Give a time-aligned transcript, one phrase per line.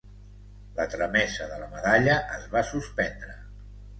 [0.79, 3.37] La tramesa de la medalla es va suspendre.